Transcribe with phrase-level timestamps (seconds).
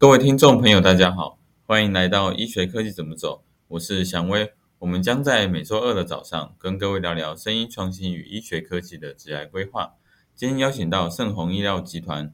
[0.00, 4.52] 各位听众朋友，大家好，欢迎来到医学科技怎么走，我是祥威。
[4.78, 9.94] 我们将在每周二的早上跟各位聊聊声音创新与医学科技的职业规划。
[10.36, 12.32] 今天邀请到盛虹医疗集团，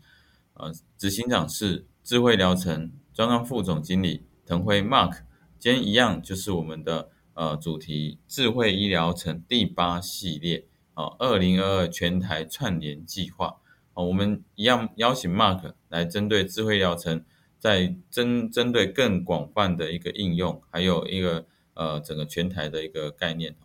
[0.53, 5.21] 呃，执行长是智慧疗程专案副总经理滕辉 Mark。
[5.59, 13.57] 今天一样就是我们的呃主题智慧医疗城第八系列，哦，二零二二全台串联计划。
[13.95, 17.25] 哦，我们一样邀请 Mark 来针对智慧疗程。
[17.65, 23.57] 在针针对更广泛的一个应用，还有一个呃整个全台的一个概念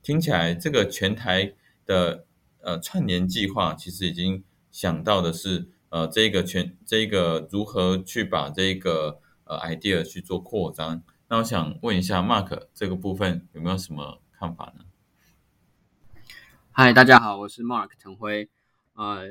[0.00, 1.52] 听起来这个全台
[1.84, 2.24] 的
[2.62, 11.02] 呃串联计划，其实已经想到的是呃这个全这个如何去把这个呃 idea 去做扩张。
[11.28, 14.86] 那我想问一下 Mark 这个部分有没有什么看法呢？
[16.72, 18.48] 嗨，大家好，我是 Mark 陈辉。
[18.94, 19.26] 呃，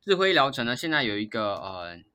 [0.00, 2.08] 智慧疗程呢，现在有一个呃。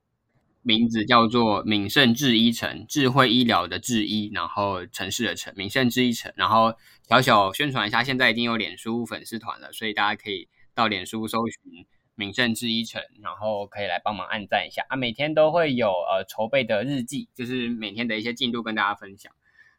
[0.67, 6.33] 名字叫做敏盛智医城，智慧医疗的智医，然后城市的城，敏盛智医城。
[6.35, 6.73] 然后
[7.07, 14.95] 小小宣传一下，现在已经有脸书粉丝团了，所以大家可以到脸书搜寻敏盛智医城，然后可以来帮忙按赞一下啊。
[14.95, 19.31] 每天都会有呃筹备的日记，就是每天的一些进度跟大家分享。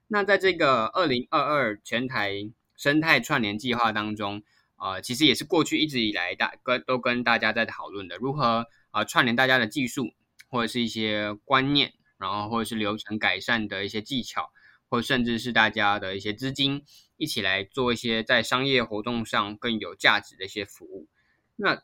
[0.06, 4.40] 那在这个二零二二全台生态串联计划当中，
[4.76, 10.12] 呃，其实也是过去一直以来大跟都跟大家在讨论的，如何啊串联大家的技术。
[10.48, 14.50] 或者是一些观念，然后或者是流程改善的一些技巧，
[14.88, 16.84] 或甚至是大家的一些资金，
[17.16, 21.08] 一起来做一些在商业活动上更有价值的一些服务。
[21.56, 21.82] 那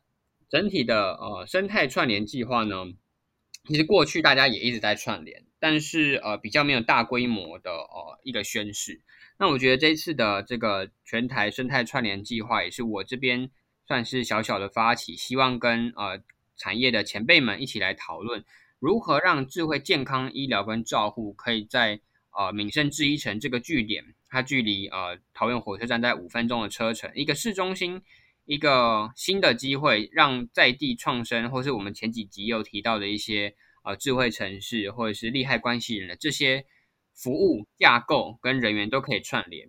[0.49, 2.85] 整体的呃生态串联计划呢，
[3.67, 9.03] 其实过去大家也一直在串联，但是呃比较没有大规模的呃一个宣示。
[9.39, 13.51] 那我觉得这次的这个全台生态串联计划，也是我这边
[13.87, 16.23] 算是小小的发起，希望跟呃。
[16.55, 18.45] 产业的前辈们一起来讨论，
[18.83, 22.01] 如何让智慧健康医疗跟照护可以在
[22.37, 28.03] 呃闽盛智医城这个据点，它距离呃桃园火车站在五分钟的车程，一个市中心，
[28.45, 33.55] 一个新的机会，让在地创生，或是我们前几集有提到的一些
[33.85, 36.67] 呃智慧城市或者是利害关系人的这些
[37.15, 39.69] 服务架构跟人员都可以串联。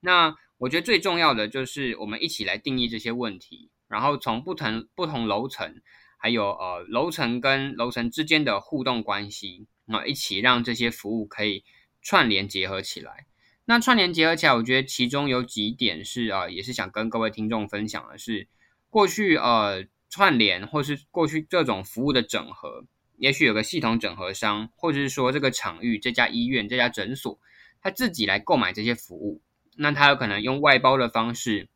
[0.00, 5.82] 那我觉得最重要的就是我们一起来定义这些问题，然后从不同不同楼层。
[6.24, 11.64] 还有呃楼层跟楼层之间的互动关系，那一起让这些服务可以
[12.00, 13.26] 串联结合起来。
[13.66, 18.48] 那串联结合起来，我觉得其中有几点是啊，也是想跟各位听众分享的是，
[18.88, 22.86] 过去呃串联或是过去这种服务的整合，
[23.18, 27.38] 也许有个系统整合商，或者是说这个场域这家医院这家诊所，
[27.82, 29.42] 他自己来购买这些服务，
[29.76, 31.68] 那他有可能用外包的方式，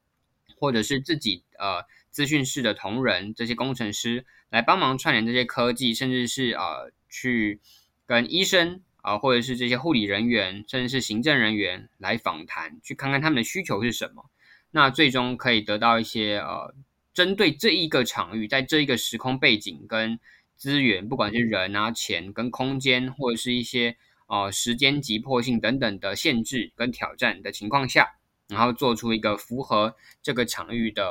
[0.57, 4.25] 或者是自己呃资讯室的同仁这些工程师。
[4.51, 7.61] 来帮忙串联这些科技，甚至是呃去
[8.07, 14.31] 跟医生啊，或者是这些护理人员，甚至是行政人员来访谈，去看看他们的需求是什么。
[14.71, 16.75] 那最终可以得到一些呃，
[17.13, 20.19] 针对这一个场域，在这一个时空背景跟
[20.57, 23.99] 资源，不管是人啊、钱跟空间，或者是一些
[24.29, 28.15] 呃时间急迫性等等的限制跟挑战的情况下，
[28.49, 31.05] 然后做出一个符合这个场域的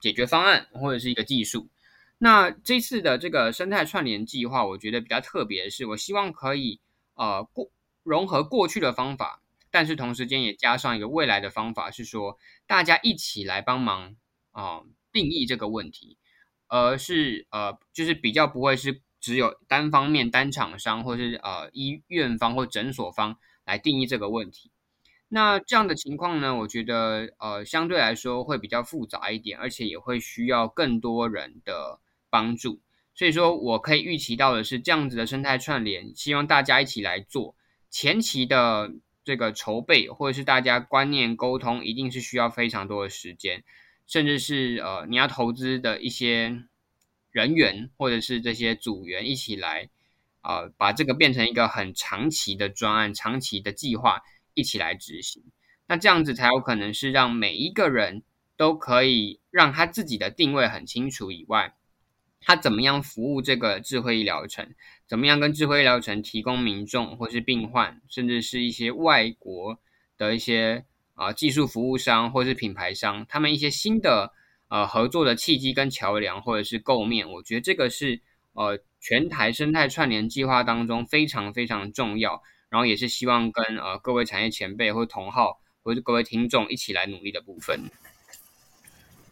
[0.00, 1.68] 解决方案，或者是一个技术。
[2.18, 6.80] 那这次的这个生态串联计划，我觉得比较特别的是，我希望可以
[7.14, 7.70] 呃过
[8.02, 14.16] 融合过去的方法，但是同时间也加上一个未来的方法，是说大家一起来帮忙
[14.50, 16.18] 啊定义这个问题，
[16.66, 24.70] 而是呃就是比较不会是只有单方面单厂商或是呃医院方或诊所方来定义这个问题。
[25.30, 31.98] 那这样的情况呢，我觉得呃相对来说会比较复杂一点，而且也会需要更多人的。
[32.32, 32.78] 帮助，
[33.12, 37.56] 所以说我可以预期到的是这样子的生态串联，希望大家一起来做
[37.90, 38.92] 前期的
[39.24, 43.64] 这个筹备，或者是大家观念沟通，一定是需要非常多的时间，
[44.06, 46.62] 甚至是呃你要投资的一些
[47.32, 49.90] 人员或者是这些组员一起来
[50.40, 54.22] 啊，把这个变成一个很长期的专案、长期的计划
[54.54, 55.42] 一起来执行，
[55.86, 58.22] 那这样子才有可能是让每一个人
[58.56, 61.74] 都可以让他自己的定位很清楚以外。
[62.42, 64.74] 他怎么样服务这个智慧医疗城？
[65.06, 69.78] 怎么样跟智慧医疗城提供民众或是病患，甚至是一些外国
[70.16, 74.32] 的一些啊技术服务商或是品牌商，他们一些新的
[74.68, 77.30] 呃合作的契机跟桥梁，或者是构面？
[77.30, 78.22] 我觉得这个是
[78.54, 87.90] 呃全台生态串联计划当中非常非常重要，然后也是希望跟呃各位产业前辈或同好或者各位听众一起来努力的部分。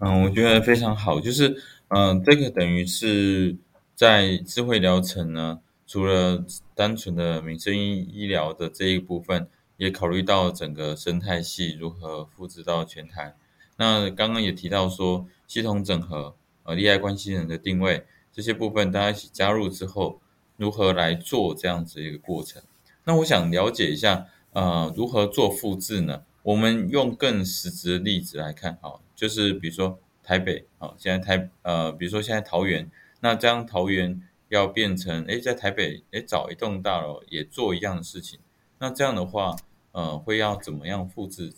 [0.01, 1.63] 嗯，我觉得非常好，就是。
[1.91, 3.57] 嗯，这个等于是
[3.95, 6.45] 在智慧疗程呢，除了
[6.75, 9.49] 单纯的民生医医疗的这一部分，
[9.79, 13.35] 也考虑到整个生态系如何复制到全台。
[13.79, 20.21] 那刚刚也提到说，系统整合、呃，利害关系人的定位这些部分，大家一起加入之后，
[20.59, 22.61] 如何来做这样子一个过程？
[23.09, 26.25] 那我想了解一下，呃，如何做复制呢？
[26.43, 32.91] 我们用更实质的例子来看，好，就是比如说台北，啊，现在台，呃，比如说现在桃园，
[33.21, 34.21] 那这样桃园
[34.51, 38.39] 要变成，哎，在台北，哎，找一栋大楼也做一样的事情，
[38.79, 39.57] 那这样的话，
[39.93, 41.55] 呃，会要怎么样复制？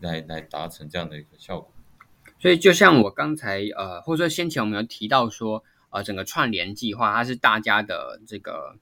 [0.00, 1.72] 来来达成这样的一个效果，
[2.38, 8.76] 所以就像我刚才呃，或者说先前我们有提到说，呃，整个串联计划它是大家的这个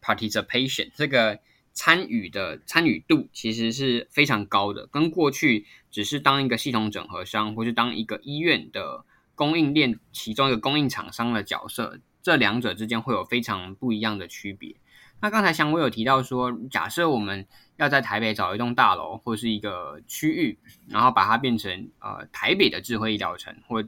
[0.00, 1.40] participation，这个
[1.74, 9.04] 参与的参与度其实是非常高的，跟过去只是当一个系统整合商，或是当一个医院的
[9.34, 14.76] 供应链其中一个供应厂商的角色，这两者之间会有非常不一样的区别。
[15.20, 17.46] 那刚才祥威有提到说，假设我们
[17.76, 20.58] 要在台北找一栋大楼或是一个区域，
[20.88, 23.82] 然后把它变成呃台北的智慧医疗城，或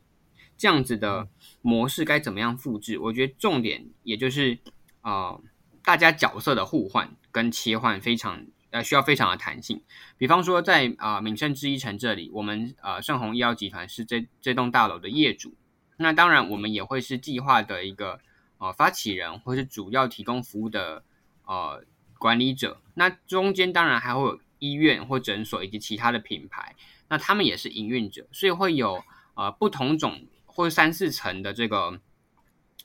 [0.57, 1.29] 这样子的
[1.61, 2.99] 模式该怎么样复制？
[3.01, 4.57] 我觉得重点也就是
[5.03, 5.41] 呃
[5.85, 9.83] 大家角色的互换跟切换非常呃需要非常的弹性。
[10.19, 15.55] 比方说在啊闽盛智医城这里，我们呃盛虹医药集团是这这栋大楼的业主，
[15.97, 18.21] 那当然我们也会是计划的一个
[18.59, 21.05] 呃发起人或是主要提供服务的。
[21.47, 21.85] 呃，
[22.19, 26.75] 管理者，那中间当然还会有医院或诊所以及其他的品牌，
[27.07, 29.05] 那他们也是营运者，所以会有
[29.35, 32.01] 呃不同种或三四层的这个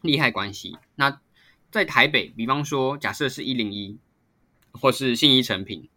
[0.01, 0.77] 利害关系。
[0.95, 1.21] 那
[1.71, 3.97] 在台北，比方说假设是一零一
[4.71, 5.89] 或是信义成品，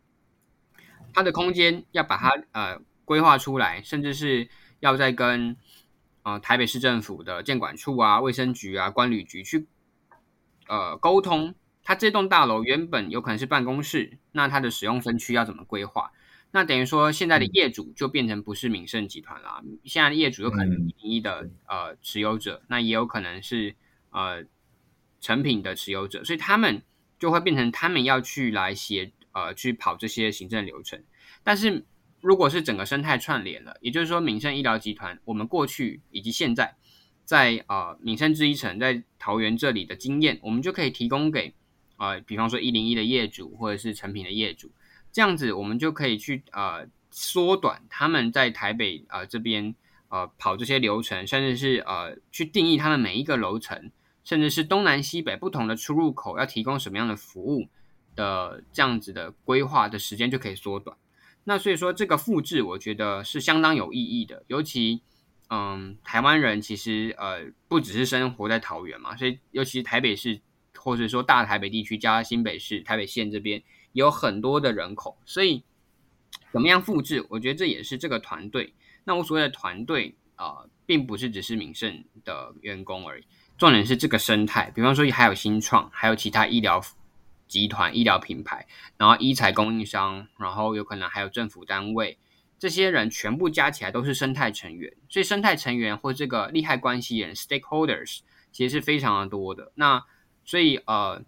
[1.13, 4.49] 它的空间要把它呃规划出来，甚至是
[4.81, 5.57] 要再跟
[6.23, 9.67] 呃台北市政府的建管处啊、卫生局啊、管旅局去
[10.69, 11.55] 呃沟通。
[11.85, 16.13] 它这栋大楼原本有可能是办公室，那它的使用分区要怎么规划？
[16.53, 23.75] 那等于说现在的业主就变成不是敏盛集团啦，现在的业主有可能是一的呃持有者，那也有可能是
[24.11, 24.45] 呃
[25.23, 26.83] 成品的持有者，所以他们
[27.19, 31.03] 就会变成他们要去来协呃去跑这些行政流程。
[31.43, 31.87] 但是
[32.21, 36.77] 如果是整个生态串联了，也就是说敏盛医疗集团，我们过去以及现在
[37.25, 41.55] 在呃敏盛之一城在桃园这里的经验，我们就可以提供给。
[41.99, 44.73] 呃，比方说一零一的业主或者是成品的业主，
[45.13, 49.73] 这样子我们就可以去呃缩短他们在台北呃这边
[50.09, 53.93] 呃跑这些流程，甚至是呃去定义他们每一个楼层，
[54.25, 57.69] 甚至是东南西北不同的出入口要提供什么样的服务
[58.15, 60.97] 的这样子的规划的时间就可以缩短。
[61.45, 65.03] 那所以说这个复制我觉得是相当有意义的，尤其
[65.49, 70.41] 嗯台湾人其实呃不只是生活在桃园嘛，所以尤其台北市。
[70.75, 75.63] 或者说大台北地区加新北市、台北县这边有很多的人口，所以
[76.51, 77.25] 怎么样复制？
[77.29, 78.75] 我觉得这也是这个团队。
[79.05, 83.25] 那我所谓的团队啊，并不是只是敏盛的员工而已，
[83.63, 84.73] 重点是这个生态。
[84.75, 86.83] 比方说还有新创，还有其他医疗
[87.47, 88.67] 集团、医疗品牌，
[88.97, 92.19] 然后医材供应商，然后有可能还有政府单位，
[92.59, 94.93] 这些人全部加起来都是生态成员。
[95.09, 99.71] 所以生态成员或这个利害关系人 （stakeholders） 其实是非常的多的。
[99.77, 100.03] 那
[100.45, 101.23] 所以，呃，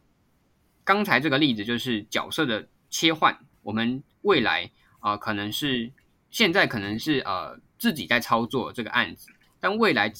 [0.82, 3.38] 刚才这个例子就是角色的切换。
[3.62, 5.92] 我们未来啊，可能是
[6.32, 9.28] 现在可能是呃自己在操作这个案子，
[9.60, 10.12] 但未来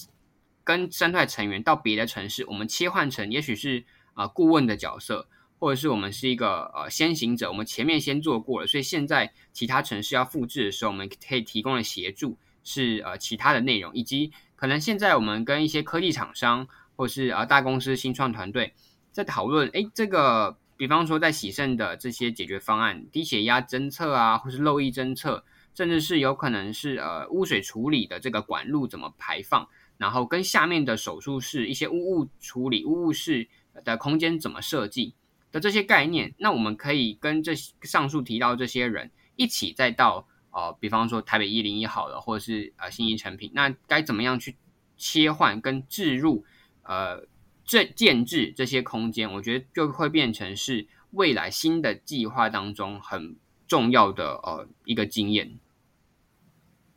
[0.65, 5.29] 跟生态成员到别的城市，我们切换成也许是啊顾问的角色，
[5.59, 16.67] 或者是我们是一个呃先行者，我们前面先做过了，所以现在其他城市要复制的时候，我们可以提供的协助是呃其他的内容，以及可能现在我们跟一些科技厂商。
[16.97, 18.73] 或是啊，大公司新创团队
[19.11, 25.45] 在讨论，哎，这个比方说在喜盛的这些解决方案，低血压侦测啊，或是漏液侦测，
[25.75, 33.49] 甚至是有可能是呃污水处理的这个管路怎么排放，然后跟下面的手术室一些污物处理、污物室
[33.85, 35.15] 的空间怎么设计
[35.53, 44.57] 的这些概念，那我们可以跟这上述提到这些人一起再到呃，比方说台北一零一好了，或者是呃新一成品，那该怎么样去
[44.97, 46.45] 切换跟置入？
[46.83, 47.27] 呃，
[47.65, 53.37] 这建制这些空间，我觉得就会变成是未来新的计划当中很
[53.67, 55.59] 重要的呃一个经验。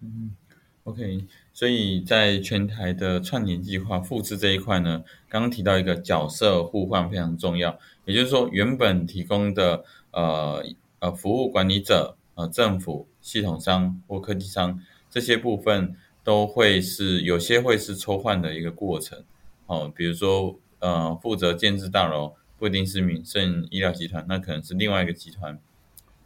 [0.02, 0.36] 嗯
[0.84, 1.26] ，OK，
[1.58, 10.64] 所以在全台的串联计划复制这一块呢，刚刚提到一个角色互换非常重要，也就是说，原本提供的呃
[11.00, 19.24] 呃服务管理者、呃政府系统商或科技商这些部分，都会是有些会是抽换的一个过程。
[19.66, 25.60] 哦，比如说，呃，负责建制大楼不一定是敏盛医疗集团，那可能是另外一个集团。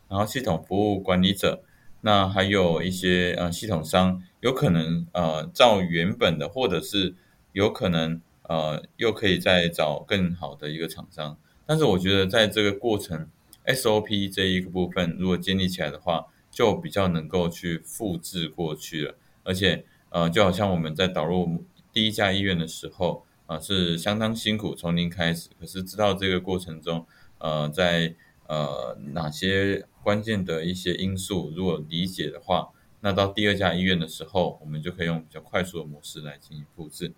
[0.09, 1.63] 然后系统服务管理者，
[2.03, 7.13] 那还有一些呃系统商，有可能呃照原本的，或者是
[7.51, 11.37] 有可能呃又可以再找更好的一个厂商。
[11.65, 13.27] 但是我觉得在这个过程
[13.65, 19.15] ，SOP 这一个部分如果建立起来的话，就比较能够去复制过去了。
[19.43, 27.05] 而且呃就好像我们在导入第一家医院的时候啊，是相当辛苦从零开始，可是知道这个过程中
[27.37, 28.15] 呃在
[28.47, 29.85] 呃哪些。
[30.03, 32.69] 关键的一些因素，如果理解的话，
[33.01, 37.13] 那到第二家医院的时候，我们就可以用比较快速的模式来进行复制。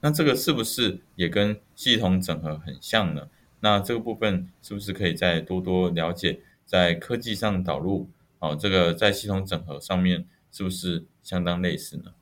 [0.00, 3.28] 那这个是不是也跟系统整合很像呢？
[3.60, 8.08] 那这个部分是不是可以再多多了解，在科技上导入？
[8.40, 12.12] 哦，这个在系统整合上面是不是相当类似呢？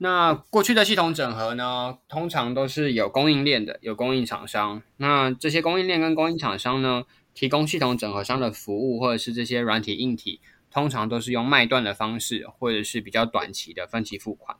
[0.00, 4.80] 那过去的系统整合呢，通常都是有供应链的，有供应厂商。
[4.98, 7.02] 那这些供应链跟供应厂商呢？
[7.38, 10.40] 提供系统整合商的服务，或者是这些软体硬体，
[10.72, 14.56] 通常都是用卖断的方式，或者是比较短期的分期付款。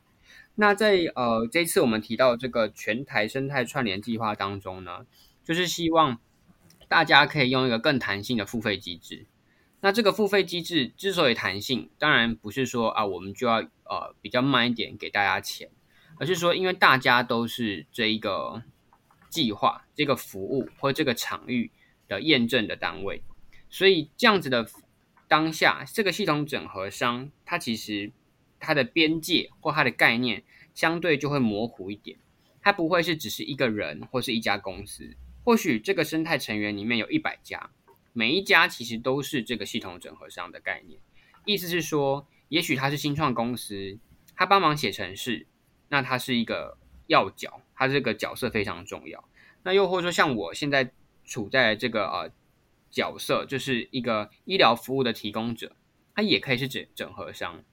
[0.55, 5.05] 那在呃这次我们提到这个全台生态串联计划当中呢，
[5.43, 6.21] 就是希望
[6.87, 9.25] 大家可以用一个更弹性的付费机制。
[9.81, 15.69] 那这个付费机制之所以弹性，当然不是说啊我们就要呃比较慢一点给大家钱，
[16.17, 18.63] 而是说因为大家都是这一个
[19.29, 21.69] 计划、这个服务或这个场域。
[22.09, 23.23] 的验证的单位，
[23.69, 24.67] 所以这样子的
[25.27, 28.11] 当下，这个系统整合商，它其实
[28.59, 32.17] 它的边界或它的概念相对就会模糊一点，
[32.61, 37.69] 它不会是只是一个人或是一家公司，或许这个生态成员里面有一百家，
[38.11, 40.99] 每一家其实都是这个系统整合商的概念，
[41.45, 43.99] 意思是说，也许他是新创公司，
[44.35, 45.45] 他帮忙写程式，
[45.89, 49.23] 那他是一个要角，他这个角色非常重要，
[49.61, 50.91] 那又或者说像我现在。
[51.29, 52.31] 处在这个呃
[52.89, 55.75] 角色，就是一个医疗服务的提供者，
[56.15, 57.63] 它也可以是整整合商，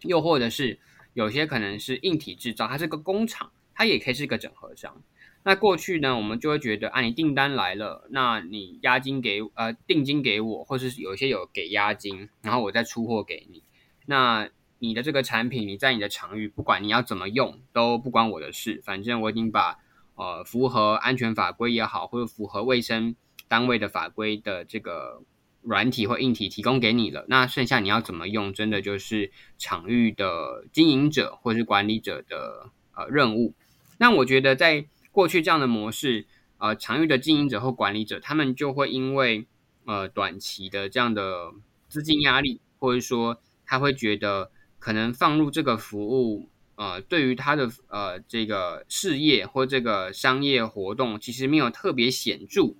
[0.00, 0.80] 又或者是
[1.12, 5.02] 有些可能是硬体制造，它是个工厂，它也可以是个整合商。
[5.42, 13.62] 那过去呢，我们就会觉得，啊，你订单来了，那你押金给呃定金给我，或者是有一些有给押金，然后我再出货给你。
[14.06, 19.83] 那你的这个产品，你在你的场域，不管你要怎么用，都不关我的事，反正我已经把。
[20.16, 23.16] 呃，符合安全法规也好，或者符合卫生
[23.48, 25.22] 单位的法规的这个
[25.62, 33.54] 软体或硬体提供给你了，那剩下你要怎么用，真的就是场域的经营者或是管理者的呃任务。
[33.98, 36.26] 那我觉得在过去这样的模式，
[36.58, 39.46] 呃，场域的经营者或管理者，他们就会因为
[39.84, 41.52] 呃短期的这样的
[41.88, 46.48] 资金压力，或者说他会觉得可能放入这个服务。
[46.76, 52.74] 呃，对于他的呃这个事业或这个商业活动，其实没有特别显著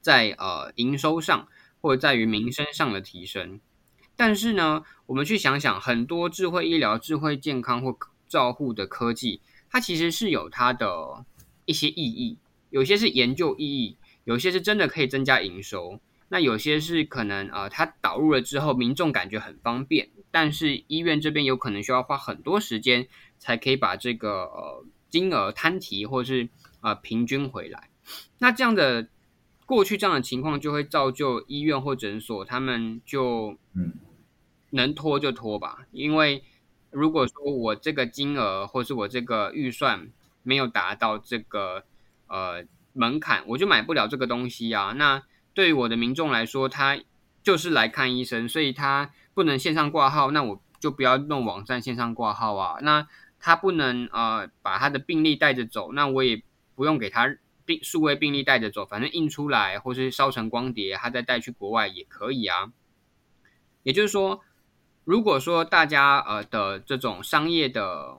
[0.00, 1.48] 在呃营收上
[1.80, 3.60] 或者在于民生上的提升。
[4.16, 11.24] 但是呢，我们去想想，很多智慧医疗、智慧健康或照护的科技，它其实是有它的
[11.64, 12.38] 一些意义，
[12.70, 16.00] 有些是研究意义，有些是真的可以增加营收。
[16.28, 20.08] 那有些是可能呃，它导入了之后，民众感觉很方便。
[20.30, 23.06] 但是医院这边有可能需要花很多时间，
[23.38, 26.48] 才可以把这个呃金额摊提，或是
[26.80, 27.88] 啊平均回来。
[28.38, 29.08] 那这样的
[29.64, 33.92] 过去这样的情况，就会造就医院或诊所他们就嗯
[34.70, 35.86] 能拖就拖吧。
[35.92, 36.42] 因为
[36.90, 40.10] 如果说我这个金额或是我这个预算
[40.42, 41.84] 没有达到这个
[42.26, 44.92] 呃门槛，我就买不了这个东西啊。
[44.92, 45.22] 那
[45.54, 46.98] 对于我的民众来说，他
[47.42, 49.12] 就是来看医生，所以他。
[49.34, 52.78] 不能线上挂号，那我就不要弄网站线上挂号啊。
[52.82, 53.08] 那
[53.40, 56.40] 他不能呃把他的病历带着走，那我也
[56.76, 62.70] 不用给他病数位病历带着走，反正印出来或是烧成光碟，他再带去国外也可以啊。
[63.82, 64.44] 也就是说，
[65.02, 68.18] 如果说大家呃的这种商业的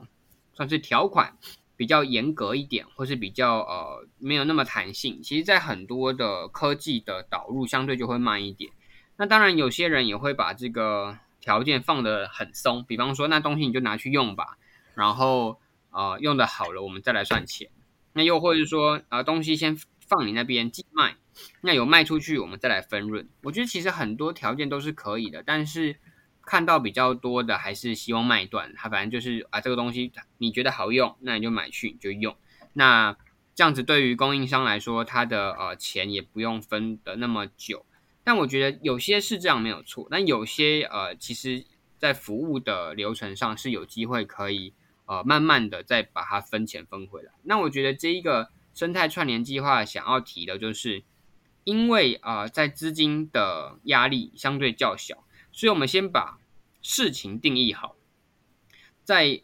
[0.52, 1.38] 算是条款
[1.76, 8.72] 比较严格一点，或是比较呃没有那么弹性，其实在很多的科技的导入相对就会慢一点。
[9.16, 14.58] 那当然，有些人也会把这个条件放得很松，比方说，那东西你就拿去用吧，
[14.94, 15.58] 然后
[15.90, 17.70] 呃用的好了，我们再来算钱。
[18.12, 21.16] 那又或者是说，呃东西先放你那边寄卖，
[21.60, 23.28] 那有卖出去，我们再来分润。
[23.42, 25.96] 我觉得其实很多条件都是可以的，但是
[26.46, 28.72] 看到比较多的还是希望卖断。
[28.74, 32.34] 他反正就是啊，这个东西你觉得好用，那你就买去你就用。
[32.72, 33.14] 那
[33.54, 37.84] 这样子对于供应商来说，他的呃钱也不用分的那么久。
[38.22, 41.64] 但我觉得有些是这样没有错，但有些呃，其实，
[41.98, 44.74] 在服务的流程上是有机会可以
[45.06, 47.32] 呃，慢慢的再把它分钱分回来。
[47.44, 51.04] 那我觉得这一个生态串联计划想要提的就是，
[51.62, 55.24] 因为啊，在资金的压力相对较小，
[55.56, 56.38] 所以我们先把
[56.82, 57.96] 事情定义好。
[59.02, 59.40] 在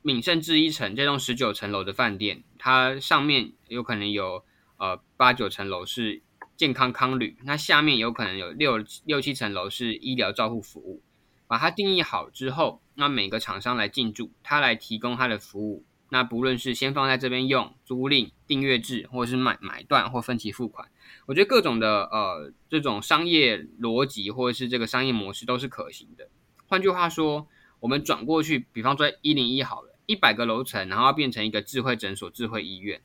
[0.00, 4.42] 闽盛至一层这栋十九层楼的饭店，它上面有可能有
[4.78, 6.22] 呃八九层楼是
[6.56, 11.02] 健康康旅，那下面有可能有六六七层楼是医疗照护服务。
[11.46, 15.84] 把它定义好之后，那每个厂商来进驻，他来提供他的服务。
[16.12, 20.88] 那不论是先放在这边用租赁、订阅制，或者是买买断或分期付款，
[21.26, 26.28] 我觉得各种的呃这种商业逻辑或者是这个商业模式都是可行的。
[26.66, 27.46] 换句话说，
[27.78, 33.00] 我们转过去，比方说一零一好了，一百个楼层，然后变成一个智慧诊所、智慧医院，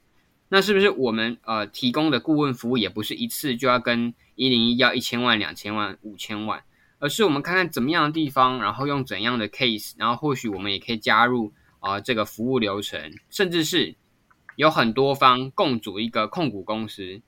[0.49, 6.63] 那是不是我们呃提供的顾问服务也不是一次就要跟一零一要一千万、两千万、五千万，
[6.97, 11.53] 而是我们看看怎么样的地方，然后用怎样的 case，然后或许我们也可以加入。
[11.85, 13.93] 啊，这个服务流程，甚至是
[14.55, 17.21] 有很多方共组一个控股公司，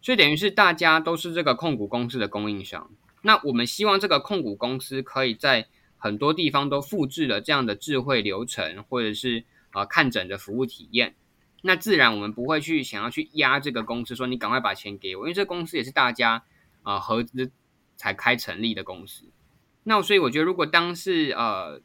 [0.00, 2.92] 所以等于是大家都是这个控股公司的供应商。
[3.22, 5.66] 那我们希望这个控股公司可以在
[5.96, 11.16] 很多地方都复制了这样的智慧流程，或者是啊看诊的服务体验。
[11.62, 16.44] 那自然我们不会去想要去压这个公司，说你赶快把钱给我，因为这公司也是大家
[16.84, 17.50] 啊合资
[17.96, 19.24] 才开成立的公司。
[19.82, 21.82] 那所以我觉得，如果当是呃。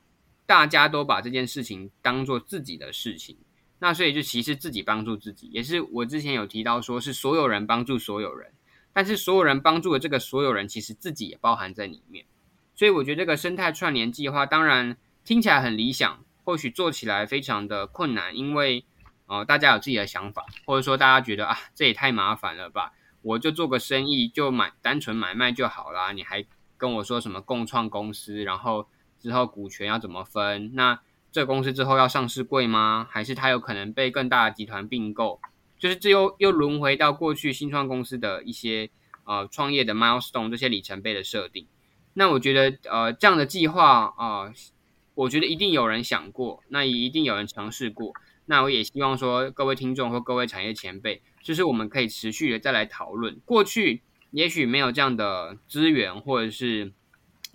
[0.49, 3.37] 大家都把这件事情当做自己的事情，
[3.77, 8.51] 那所以就其实自己帮助自己，也是我之前有提到说是所有人帮助所有人，
[8.91, 12.25] 但是所有人帮助的这个所有人，其实自己也包含在里面。
[12.73, 18.83] 所以我觉得这个生态串联计划，当然听起来很理想，或许做起来非常的困难，因为
[19.27, 26.43] 呃大家有自己的想法，或者说大家觉得啊这也太麻烦了吧，我就做个生意就买单纯买卖就好啦，你还
[26.75, 28.87] 跟我说什么共创公司，然后。
[29.19, 30.71] 之后股权要怎么分？
[30.73, 30.99] 那
[31.31, 33.07] 这公司之后要上市贵吗？
[33.09, 35.39] 还是它有可能被更大的集团并购？
[35.77, 38.89] 就是这又又轮回到过去新创公司的一些
[39.25, 41.67] 呃创业的 milestone 这些里程碑的设定。
[42.15, 44.51] 那我觉得呃这样的计划啊，
[45.13, 48.13] 我觉得一定有人想过，那也一定有人尝试过。
[48.47, 53.39] 那我也希望说各位听众或各位产业前辈，就是我们可以持续的再来讨论。
[53.45, 54.01] 过去
[54.31, 56.91] 也许没有这样的资源或者是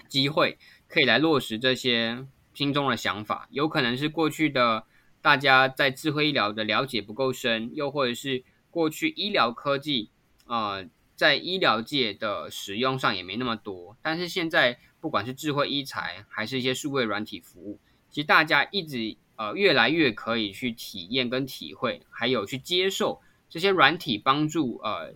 [0.09, 0.57] 机会。
[0.95, 4.85] 可以来落实这些心中的想法，有可能是过去的
[5.21, 10.11] 大家在智慧医疗的了解不够深，又或者是过去医疗科技
[10.47, 10.85] 啊
[11.17, 13.97] 在医疗界的使用上也没那么多。
[14.03, 25.13] 但是现在不管是智慧医材，还是一些数位软体服务，其实大家一直呃越来越可以去体验跟体会，还有去接受这些软体帮助呃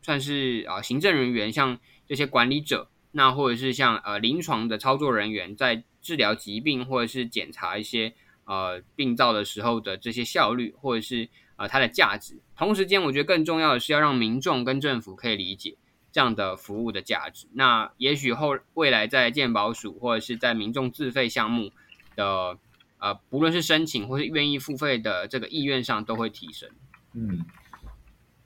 [0.00, 2.88] 算是啊行政人员，像这些管理者。
[3.16, 8.12] 那或者是像呃临床的操作人员在治疗疾病或者是检查一些
[8.44, 12.40] 呃病灶的时候的这些效率，或者是呃它的价值。
[12.56, 15.76] 同时间，我觉得更重要的是要让民众跟政府可以理解
[16.10, 17.46] 这样的服务的价值。
[17.52, 21.70] 那也许后未来在健保署或者是在民众自费项目
[22.16, 22.58] 的
[22.98, 26.68] 呃不论是申请或是愿意付费的这个意愿上都会提升。
[27.12, 27.44] 嗯。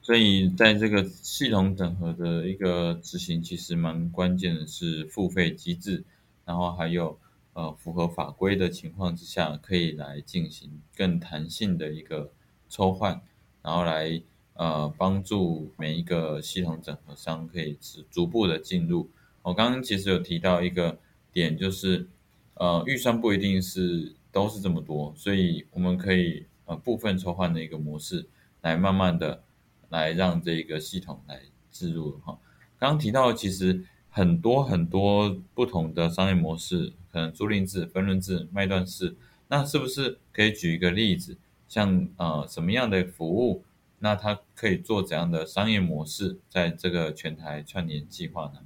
[0.09, 6.03] 所以，在这个系统整合的一个执行，其实蛮关键的是付费机制，
[6.47, 7.19] 然后还有
[7.53, 12.33] 呃符合法规的情况之下，可以来进行更弹性的一个
[12.71, 13.21] 抽换，
[13.63, 14.23] 然后来
[14.55, 19.11] 呃帮助每一个系统整合商可以逐逐步的进入。
[19.43, 20.99] 我刚刚其实有提到一个
[21.31, 22.09] 点，就是
[22.55, 28.27] 呃预算不一定是都是这么多，所以我们可以呃部分抽换的一个模式
[28.63, 29.43] 来慢慢的。
[29.91, 32.39] 来让这个系统来置入哈，
[32.79, 39.17] 刚刚提到其实很多很多不同的商业模式，可能租赁制、分润制、卖断式，
[39.49, 43.65] 那是不是可以举一个例子，像呃什么样的服务，
[44.01, 48.61] 那它可以做怎样的商业模式，在这个全台串联计划呢？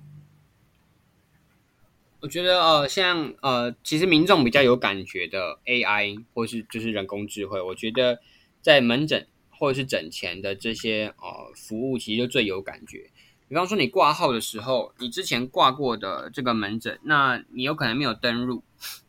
[2.21, 8.21] 我觉得呃像呃其实民众比较有感觉的 AI 或是就是人工智慧，我觉得
[8.61, 9.27] 在门诊。
[9.63, 13.09] 或者是整钱的这些呃服务，其实就最有感觉。
[13.47, 18.65] 比方说，你挂号的时候，你之前挂过的这个门诊，那你有可能没有登录，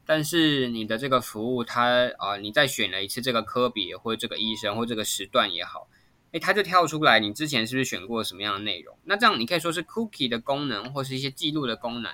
[0.06, 5.88] 但是你的这个服务，它啊，你再选了一次这个科别或者这个医生或这个时段也好，
[6.34, 8.96] 诶，它就跳出来，你之前是不是选过什么样的内容？
[9.06, 12.14] 那这样你可以说是 cookie 的功能，或是一些记录的功能，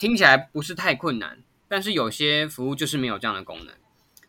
[0.00, 3.72] 听起来不是太困难，但是有些服务就是没有这样的功能。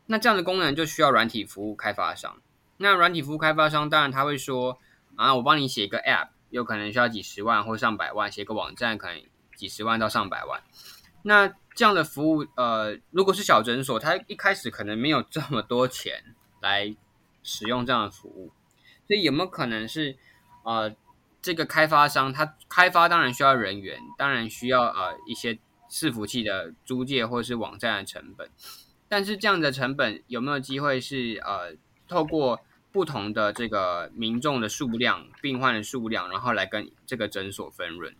[0.06, 2.40] 那这样的功能就需要软体服务开发商。
[2.78, 4.80] 那软体服务开发商当然他会说
[5.16, 9.24] 啊，我帮你写一个 App，有可能需要几十万或上百万，写个网站可能
[9.56, 10.62] 几十万到上百万。
[11.24, 16.96] 那这样的服务，呃，如果是小诊所，他一开始可能没有这么多钱来
[17.44, 18.52] 使用这样的服务。
[19.08, 20.18] 所以有没有可能是
[20.64, 20.96] 呃
[21.42, 25.60] 这个开发商他开发当然需要人员，当然需要呃一些
[25.90, 28.50] 伺服器的租借或是网站的成本，
[29.08, 31.76] 但是这样的成本有没有机会是呃
[32.08, 32.60] 透过
[32.92, 38.16] 不同的这个民众的数量、病患的数量，然后来跟这个诊所分润？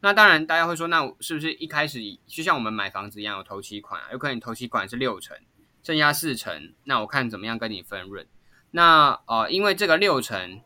[0.00, 4.02] 那当然，大家会说，那是不是一开始就像我们买房子一样有头期款？
[4.12, 5.34] 有可能头期款是六成，
[5.82, 8.26] 剩下四成，那我看怎么样跟你分润。
[8.72, 10.60] 那呃，因为这个六成，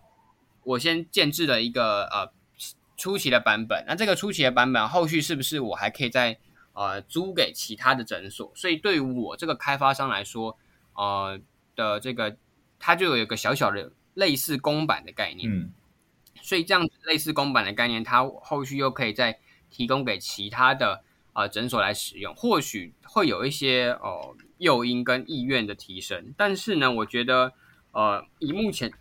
[0.64, 2.32] 我先建制了一个呃
[2.96, 3.84] 初期的版本。
[3.86, 6.36] 那这个初期的版本，后续是不是我还可以再
[6.72, 8.50] 呃租给其他的诊所？
[8.56, 10.58] 所以对于我这个开发商来说，
[10.94, 11.38] 呃
[11.78, 12.36] 的这个，
[12.80, 15.48] 它就有一个小小的类似公版的概念。
[15.48, 15.72] 嗯。
[16.42, 19.38] 所以这样子类似公版的概念，它后续又可以再
[19.70, 26.34] 提供给其他的啊诊所来使用，或许会有一些哦诱因跟意愿的提升。
[26.36, 27.52] 但是呢，我觉得
[27.92, 28.92] 呃以目前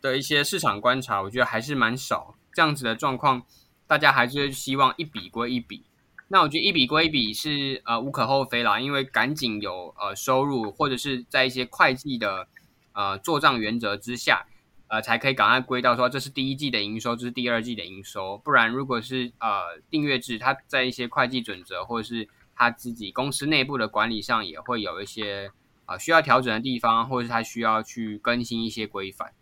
[0.00, 3.42] 的一些市场观察，我觉得还是蛮少这样子的状况。
[3.86, 5.84] 大家还是希望一笔归一笔。
[6.32, 12.48] 那我觉得一笔归一笔是呃无可厚非啦，因为赶紧有呃收入，或者是在一些会计的
[12.94, 14.46] 呃做账原则之下。
[14.88, 18.36] 呃，才可以赶快归到说这是第一季的营收，这是第二季的营收。
[18.44, 25.50] 不然，如果是呃订阅制，它在一些会计准则或者是他自己公司内部的管理上，也会有一些
[25.86, 29.32] 啊需要调整的地方，或者是他需要去更新一些规范。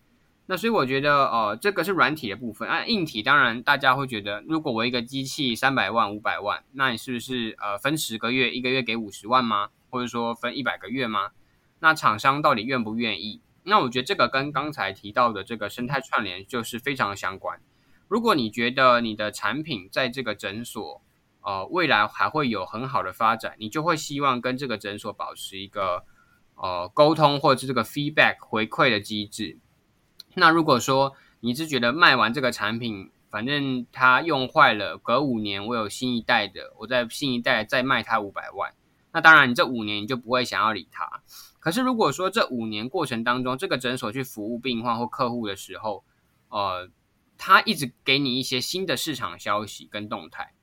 [0.51, 2.69] 那所以我觉得，呃，这个是软体的部分。
[2.69, 9.69] 啊，硬体当然大家会觉得，如果我一个机器三百万、五百万，那你是不是呃分十个月，一个月给五十万吗？
[9.91, 11.31] 或者说分一百个月吗？
[11.79, 13.41] 那厂商到底愿不愿意？
[13.63, 17.61] 那我觉得这个跟刚才提到的这个生态串联就是非常相关。
[18.09, 21.01] 如果你觉得你的产品在这个诊所，
[21.43, 26.03] 呃，未来还会有很好的发展，你就会希望跟这个诊所保持一个
[26.57, 29.61] 呃沟通或者是这个 feedback 回馈的机制。
[30.35, 38.73] 那如果说你是觉得卖完这个产品，反正它用坏了，隔五年我有新一代的，我在新一代再卖它五百万，
[39.13, 41.23] 那当然你这五年你就不会想要理它。
[41.59, 46.05] 可是，如果说这五年过程当中，这个诊所去服务病患或客户的时候，
[46.49, 46.89] 呃，
[47.37, 50.55] 他一直给你一些新的市场消息跟动态，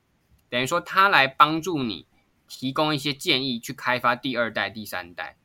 [0.48, 2.06] 等于说他来帮助你
[2.48, 5.36] 提供一些建议，去开发第二代、第三代。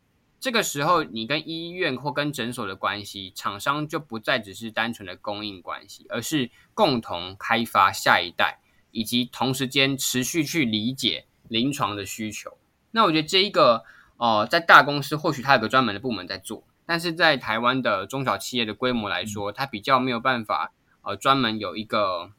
[0.43, 8.59] 这个时候，你跟医院或跟诊所的关系，厂商就不再只是单纯的供应关系，而是共同开发下一代，
[8.91, 12.57] 以及同时间持续去理解临床的需求。
[12.91, 13.85] 那我觉得这一个。
[14.17, 22.31] 哦，在大公司或许它有个专门的部门在做，但是在台湾的中小企业的规模来说，它比较没有办法呃专门有一个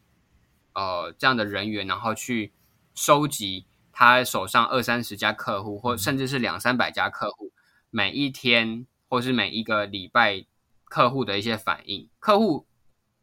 [0.72, 2.52] 呃这样的人员，然后去
[2.94, 7.50] 收集他手上二三十家客户，或甚至是两三百家客户
[7.94, 10.44] 每一天或是每一个礼拜
[10.82, 12.08] 客户的一些反应。
[12.18, 12.66] 客户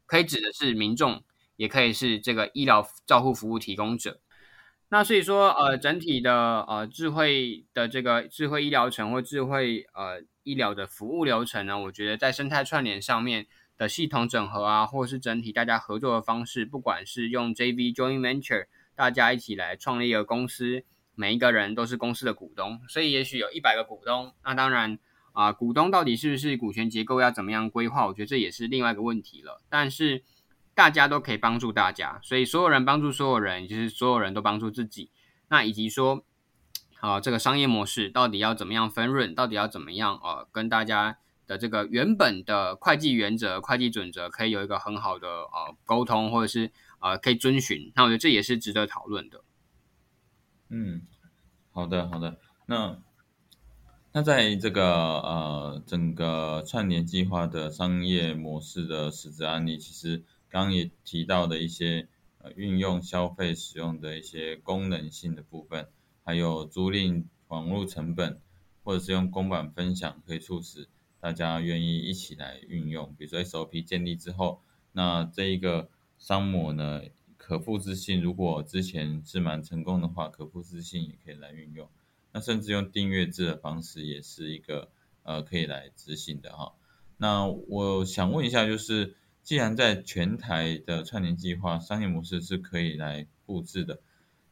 [0.06, 1.22] 可以指的是民众，
[1.56, 4.18] 也可以是这个医疗照护服务提供者。
[4.88, 24.98] 那所以说，呃，整体的呃智慧的这个智慧医疗城或智慧呃医疗的服务流程呢，我觉得在生态串联上面的系统整合啊，或是整体大家合作的方式，不管是用 JV Joint Venture，大家一起来创立一个公司，每一个人都是公司的股东，所以也许有一百个股东，那当然
[25.32, 30.24] 啊，股东到底是不是股权结构要怎么样规划，我觉得这也是另外一个问题了，但是。
[30.74, 35.10] 大家都可以帮助大家，所以所有人帮助所有人，就是所有人都帮助自己。
[35.48, 36.24] 那以及说，
[36.98, 39.34] 啊，这个商业模式到底要怎么样分润？
[39.34, 47.92] 到底要怎么样呃，跟大家的这个原本的会计原则、会计准则可以有一个很好的呃沟通，或者是呃可以遵循？
[47.94, 49.44] 那我觉得这也是值得讨论的。
[50.74, 51.02] 嗯，
[51.70, 52.38] 好的，好的。
[52.66, 52.98] 那
[54.12, 60.24] 那在这个呃整个串联计划的商业模式的实质案例，其实。
[60.52, 65.88] 刚刚也提到的一些呃运用消费使用的一些功能性的部分，
[66.24, 68.38] 还有租赁网络成本，
[68.84, 73.14] 或者是用公版分享，可以促使大家愿意一起来运用。
[73.16, 74.60] 比如说 SOP 建立之后，
[74.92, 77.00] 那这一个商模呢，
[77.42, 81.88] 可复制性如果之前是蛮成功的话，可复制性也可以来运用。
[82.32, 84.90] 那甚至用订阅制的方式，也是一个
[85.24, 86.74] 呃可以来执行的哈。
[87.16, 89.16] 那我想问一下，就是。
[89.44, 94.00] 既然在全台的串联计划商业模式是可以来复制的，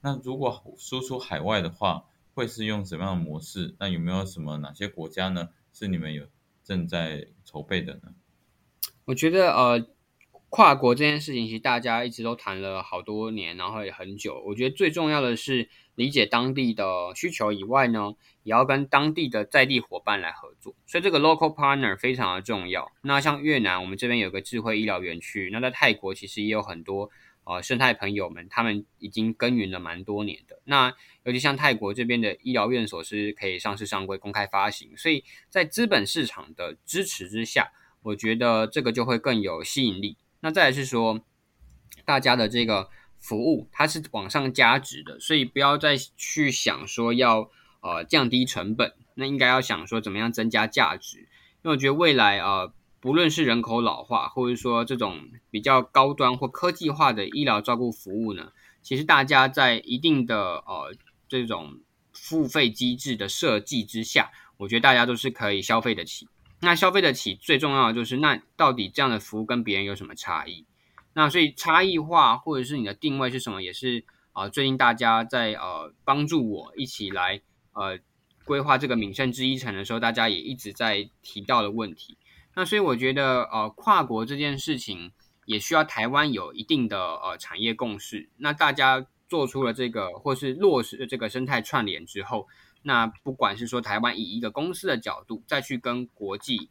[0.01, 3.77] 那如果输出海外的话，会是用什么样的模式？
[3.79, 5.51] 那有没有什么哪些国家呢？
[5.73, 6.27] 是你们有
[6.65, 8.13] 正在筹备的呢？
[9.05, 9.87] 我觉得呃，
[10.51, 14.43] 跨国这件事情，其实大家一直都谈了好多年，然后也很久。
[14.45, 16.85] 我觉得最重要的是理解当地的
[17.15, 20.75] 需求以外呢，也要跟当地的在地伙伴来合作。
[20.87, 22.91] 所以这个 local partner 非常的重要。
[23.03, 27.09] 那像越南，我们这边有个智慧医疗园区；那在泰国，其实也有很多
[27.45, 30.61] 呃生态朋友们，他们已经耕耘了蛮多年的。
[30.65, 37.71] 那尤其像泰国这边的医疗院所是可以上市上柜、公开发行，所以在资本市场的支持之下。
[38.03, 40.17] 我觉得这个就会更有吸引力。
[40.41, 41.21] 那再来是说，
[42.05, 47.51] 大家的这个服务它是往上加值的，所以不要再去想说要
[47.81, 51.19] 呃降低成本，那应该要想说怎么样增加价值。
[51.63, 60.95] 因为我觉得未来呃，不论是人口老化，或者说这种比较高端或科技化的医疗照顾服务呢，其实大家在一定的呃
[61.29, 61.81] 这种
[62.15, 66.29] 付费机制的设计之下，我觉得大家都是可以消费得起。
[66.63, 70.67] 那消费得起最重要的就是，那到底这样的服务跟别人有什么差异？
[71.15, 77.41] 那所以差异化或者是你的定位是什么，也是啊，最近大家在呃帮助我一起来
[77.73, 77.99] 呃
[78.45, 82.19] 规划这个闽盛之一城的时候，大家也一直在提到的问题。
[82.55, 85.13] 那所以我觉得呃跨国这件事情
[85.47, 88.29] 也需要台湾有一定的呃产业共识。
[88.37, 92.47] 那大家做出了这个或是落实这个生态串联之后。
[92.83, 96.71] 那不管是说台湾以一个公司的角度再去跟国际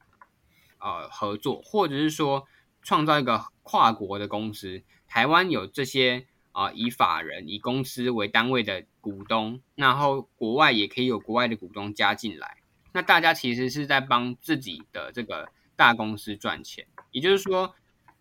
[0.80, 2.46] 呃合作，或者是说
[2.82, 12.58] 创造一个跨国的公司，台湾有这些啊以法人以公司为单位的股东，然后国外也可以有国外的股东加进来，
[12.94, 16.88] 那大家其实是在帮自己的这个大公司赚钱。
[17.12, 17.76] 也就是说，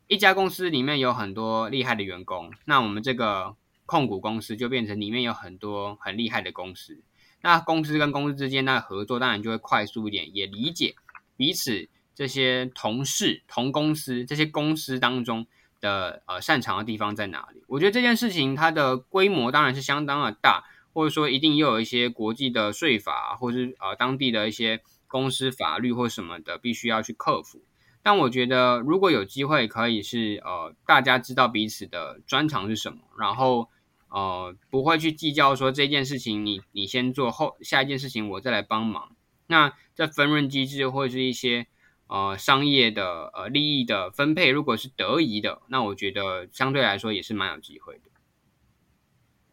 [0.07, 7.03] 一家公司里面有很多厉害的员工，那我们这个控股公司就变成里面有很多很厉害的公司。
[7.41, 10.97] 那公司跟公司之间那合作当然就会快速一点，也理解
[11.37, 15.47] 彼此这些同事、同公司这些公司当中
[15.81, 17.63] 的呃擅长的地方在哪里。
[17.69, 27.63] 我觉得这件事情它的规模当然是相当的大，或者说一定又有一些国际的税法，或是呃当地的一些公司法律或什么的必须要去克服。
[28.03, 33.69] 但我觉得如果有机会，可以是呃大家知道彼此的专长是什么，然后。
[34.09, 39.15] 呃，不会去计较说这件事情你你先做后下一件事情我再来帮忙。
[39.47, 41.67] 那这分润机制或者是一些
[42.07, 48.11] 呃商业的呃利益的分配，如果是得宜的，那我觉得相对来说也是蛮有机会的。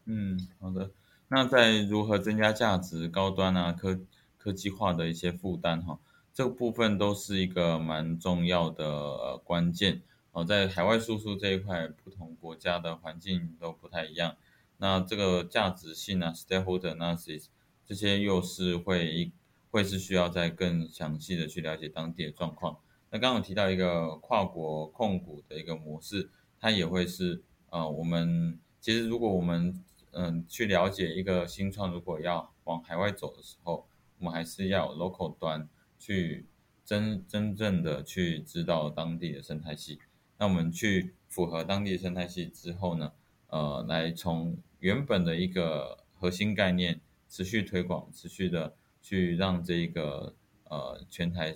[0.04, 0.90] 嗯，好的。
[1.28, 3.98] 那在如何增加价值、高端啊科
[4.38, 5.98] 科技化的一些负担哈，
[6.32, 10.44] 这个部分都是一个蛮重要的关键哦。
[10.44, 14.36] 在海外输出这一块，不同国家的环境都不太一样。
[14.78, 17.46] 那这个价值性啊，stakeholder analysis
[17.84, 19.32] 这些又是会一
[19.70, 22.78] 会是需要再更详细的去了解当地的状况。
[23.10, 33.86] 那刚刚提到一个跨国控股的一个模式，它也会是呃，我们其实如果我们嗯去了解一个新创，如果要往海外走的时候，
[34.18, 36.46] 我们还是要 local 端去
[36.84, 40.00] 真真正的去知道当地的生态系。
[40.38, 43.12] 那我们去符合当地的生态系之后呢，
[43.56, 51.54] 呃，来从原本的一个核心概念，持续推广，持续的去让这一个呃全台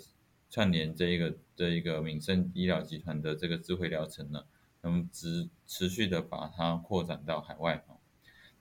[0.48, 4.44] 串联这一个这一个民生医疗集团的这个智慧疗程呢，
[4.80, 7.98] 那么持持续的把它扩展到海外哈。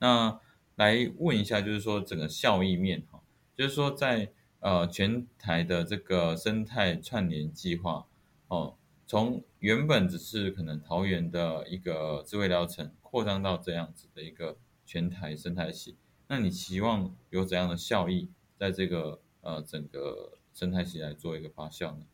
[0.00, 0.38] 那
[0.76, 3.22] 来问一下，就是说整个效益面哈，
[3.56, 8.06] 就是说在呃全台的这个生态串联计划
[8.48, 8.76] 哦，
[9.06, 12.92] 从原本只是可能桃园的一个智慧疗程。
[13.10, 15.96] 扩张到这样子的一个全台生态系，
[16.28, 22.04] 那你期望有怎样的效益在这个呃整个生态系来做一个发酵呢？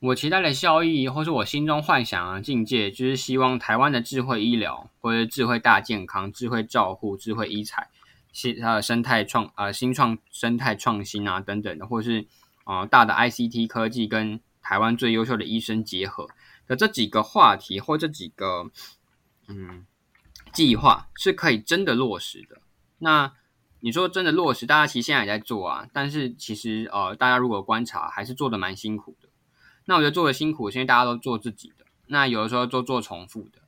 [0.00, 7.88] 我期待的效益，或是我心中幻想的境界，就是希望台湾的智慧医疗，或者智慧大健康、智慧照护、智慧医材、
[8.32, 12.26] 新呃生态创呃新创生态创新啊等等的，或是
[12.64, 16.28] 啊大的 ICT 科技跟台湾最优秀的医生结合
[16.66, 18.70] 的这几个话题，或这几个。
[19.50, 19.84] 嗯，
[20.52, 22.60] 计划是可以真的落实的。
[22.98, 23.32] 那
[23.80, 25.88] 你说真的落实，大家其实现在也在做啊。
[25.92, 29.28] 但是其实呃，大家如果观察，还是做的蛮辛苦的。
[29.86, 31.84] 那我觉得做的辛苦，是因为大家都做自己的。
[32.06, 33.60] 那有的时候都做重复的。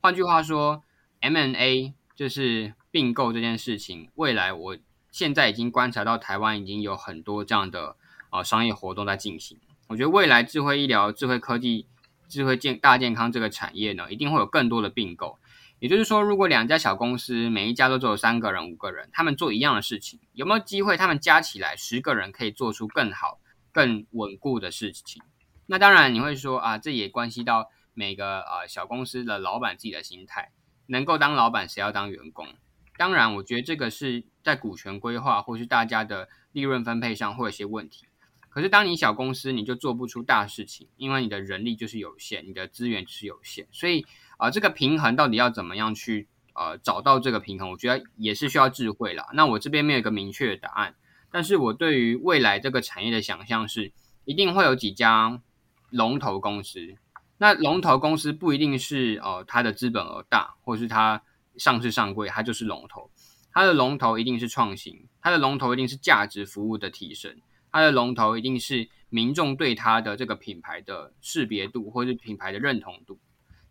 [0.00, 0.82] 换句话说
[1.20, 4.76] ，M&A 就是并购这件事情，未来我
[5.10, 7.96] 现在已经观察到台湾已经有很多这样的
[8.30, 9.58] 啊商业活动在进行。
[9.88, 11.86] 我觉得未来智慧医疗、智慧科技。
[12.34, 15.38] 智慧健大健康这个产业呢，一定会有更多的并购。
[15.78, 23.38] 也就是说，如果两家小公司每一家都只有三个人、五个人，他们做一样的事情，有没有机会他们加起来十个人可以做出更好、
[23.70, 25.22] 更稳固的事情？
[25.66, 30.50] 那当然你会说啊，这也关系到每个呃小公司的老板自己的心态，
[30.86, 32.48] 能够当老板，谁要当员工？
[32.96, 38.06] 当然，我觉得这个是在股权规划或是大家的利润分配上会有些问题。
[38.54, 43.66] 可是，当你小公司，你就做不出大事情，因为你的人力就是有限，你的资源是有限。
[43.72, 47.68] 所以啊，这个平衡到底要怎么样去呃找到这个平衡？
[47.68, 49.26] 我觉得也是需要智慧啦。
[49.32, 50.94] 那我这边没有一个明确的答案，
[51.32, 53.90] 但是我对于未来这个产业的想象是，
[54.24, 55.42] 一定会有几家
[55.90, 56.94] 龙头公司。
[57.38, 61.20] 那龙头公司不一定是呃它的资本额大，或是它
[61.56, 63.10] 上市上柜，它就是龙头。
[63.52, 67.36] 它的龙头一定是创新，它的龙头一定是价值服务的提升。
[67.74, 73.18] 它的龙头一定是民众对它的这个品牌的识别度，或者是品牌的认同度。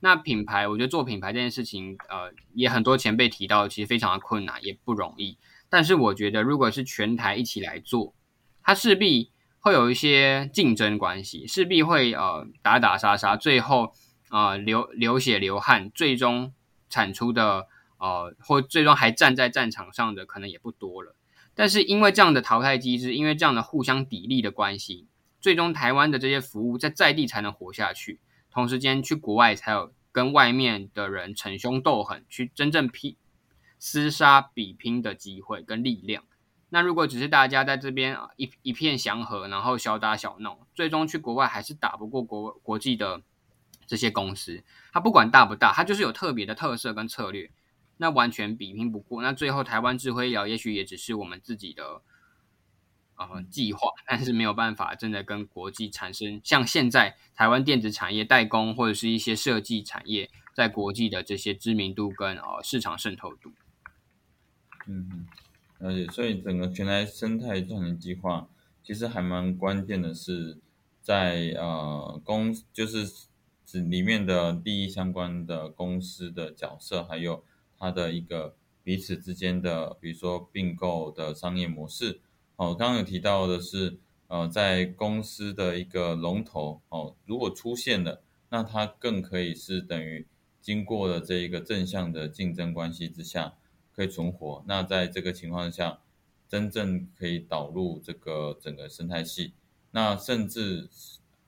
[0.02, 5.38] 那品牌，我觉得做品牌这件事情，呃，也很多前辈提到，其实非常的困难，也不容易。
[5.70, 8.14] 但是我觉得，如果是全台一起来做，
[8.62, 13.94] 它势必会有一些竞争关系，势必会呃打打杀杀，最后
[14.28, 16.54] 啊流流血流汗，最终
[16.90, 21.16] 产出的呃或最终还站在战场上的可能也不多了。
[21.56, 25.08] 但是因为这样的淘汰机制，因为这样的互相砥砺的关系，
[25.40, 28.20] 最终台湾的这些服务在在地才能活下去，
[28.52, 33.16] 同时间去国外才有跟外面的人逞凶斗狠，去真正拼
[33.80, 36.24] 厮杀比拼的机会跟力量。
[36.70, 43.22] 那如果只是大家在这边啊一一片祥和，然后小打小闹，最终去国外还是打不过国国际的
[43.86, 44.64] 这些公司。
[44.92, 47.52] 它不管大不大，它就是有特别的特色跟策略。
[48.04, 52.02] 那完全比拼不过，那最后台湾智慧医疗也许也只是我们自己的
[53.16, 63.54] 呃计划，但是没有办法真的跟国际产生像现在台湾电子产业代工或者是一些设计产业在国际的这些知名度跟呃市场渗透度。
[64.86, 65.26] 嗯，
[65.80, 68.50] 而且所以整个全台生态转型计划
[68.84, 70.60] 其实还蛮关键的是
[71.02, 73.06] 在呃公就是
[73.66, 77.46] 指里面的利益相关的公司的角色还有。
[77.84, 82.22] 它的一个彼此之间的，比如说并购的商业模式，
[82.56, 90.26] 哦，刚刚有提到的是，呃，在公司的一个龙头，哦，如果出现了，那它更可以是等于
[90.62, 93.56] 经过了这一个正向的竞争关系之下，
[93.94, 94.64] 可以存活。
[94.66, 96.00] 那在这个情况下，
[96.48, 99.52] 真正可以导入这个整个生态系，
[99.92, 100.88] 那甚至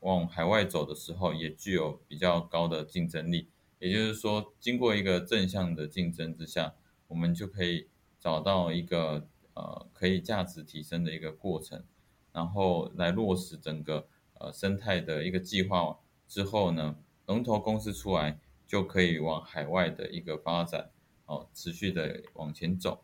[0.02, 3.48] 往海外走的时候，也具有比较高的竞争力。
[3.80, 6.76] 也就是说，经过一个正向的竞争之下，
[7.08, 7.88] 我们就可以
[8.20, 11.84] 找到一个呃可以价值提升的一个过程，
[12.32, 14.08] 然后来落实整个
[14.40, 20.90] 呃生态的一个计划之后呢，龙头公司出来就可以往海外的一个发展
[21.26, 23.04] 哦，持续的往前走。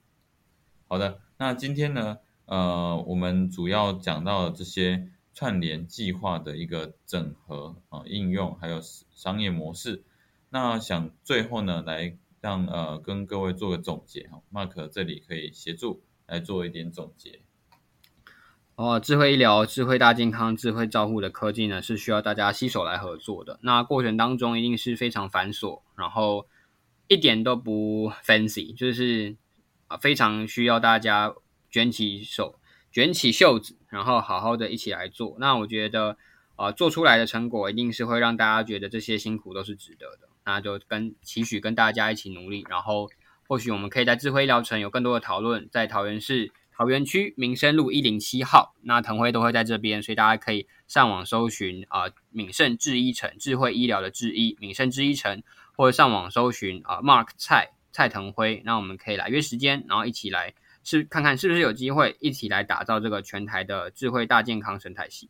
[0.88, 10.04] 好的，那今天呢，呃，我们主要讲到这些串联计划的一个整合啊应用，还有商业模式。
[10.54, 17.40] 那想最后呢，来让呃跟各位做个总结哈，Mark 这里可以协助来做一点总结。
[18.76, 23.60] 哦，智慧医疗、智慧大健康、智慧照护的科技呢，是需要大家携手来合作的。
[23.62, 26.48] 那过程当中一定是非常繁琐，然后
[27.08, 29.38] 一点都不 fancy，就是
[29.88, 31.34] 啊非常需要大家
[31.70, 32.60] 卷起手、
[32.92, 35.38] 卷起袖子，然后好好的一起来做。
[35.40, 36.18] 那我觉得
[36.58, 40.28] 啊做出来的成果一定是会让大家觉得这些辛苦都是值得的。
[40.52, 43.10] 那就跟期许跟大家一起努力，然后
[43.48, 55.42] 或许我们可以在智慧医疗城有更多的讨论，在桃园市桃园区民生路一零七号，那腾辉都会在这边，所以大家可以上网搜寻啊敏盛智医城智慧医疗的智医敏盛智医城，
[55.78, 65.30] 或者上网搜寻啊 Mark 蔡蔡腾辉，那我们可以来约时间，然后一起来是看看是不是有机会一起来打造这个全台的智慧大健康生态系。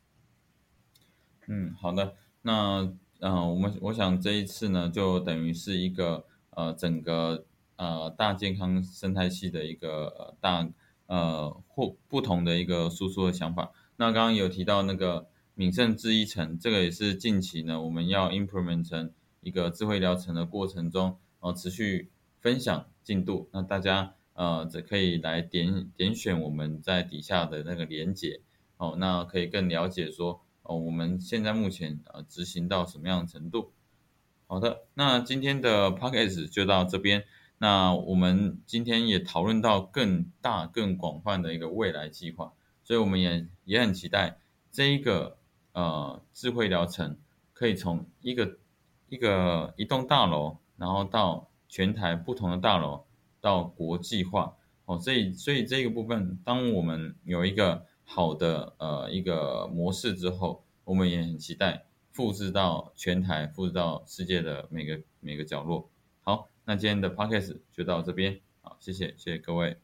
[1.48, 2.92] 嗯，好的，那。
[3.24, 10.68] 嗯，我们我想这一次呢，就等于是一个呃整个呃大健康生态系的一个呃大
[11.06, 13.72] 呃或不同的一个输出的想法。
[13.98, 19.12] 那刚刚有提到那个敏盛智医城，这个也是近期呢我们要 implement 成
[19.42, 22.10] 一个智慧疗程的过程中，呃持续
[22.40, 23.48] 分享进度。
[23.54, 28.42] 那大家呃则可以来点点选我们在底下的那个连接，
[28.78, 30.42] 哦，那可以更了解说。
[30.64, 33.72] 哦，我们现在目前呃执行到什么样的程度？
[34.48, 37.24] 好的，那今天的 p o c k e t 就到这边。
[37.58, 42.54] 那我们今天也讨论到更大、更广泛的一个未来计划，
[42.84, 44.40] 所以我们也也很期待
[44.72, 45.38] 这一个
[45.74, 47.18] 呃智慧疗程
[47.54, 48.58] 可以从一个
[49.10, 53.06] 一个一栋大楼，然后到全台不同的大楼，
[53.40, 54.58] 到国际化。
[54.86, 65.90] 哦，所以所以这个部分，当我们有一个好的呃一个模式之后，我们也很期待复制到全台，复制到世界的每个每个角落。
[66.22, 69.78] 好，那今天的 podcast 就到这边，好，谢谢谢谢各位。